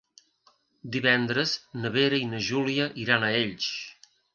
Divendres 0.95 1.53
na 1.85 1.95
Vera 1.99 2.21
i 2.25 2.33
na 2.33 2.43
Júlia 2.49 2.93
iran 3.07 3.29
a 3.29 3.35
Elx. 3.47 3.75